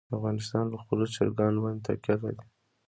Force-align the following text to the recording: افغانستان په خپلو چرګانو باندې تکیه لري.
افغانستان 0.17 0.65
په 0.71 0.77
خپلو 0.83 1.03
چرګانو 1.15 1.63
باندې 1.63 1.81
تکیه 1.87 2.15
لري. 2.23 2.43